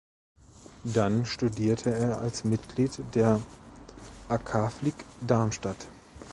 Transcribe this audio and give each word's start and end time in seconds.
Dann 0.83 1.27
studierte 1.27 1.93
er 1.93 2.19
als 2.21 2.43
Mitglied 2.43 2.99
der 3.13 3.39
Akaflieg 4.29 4.95
Darmstadt. 5.27 5.77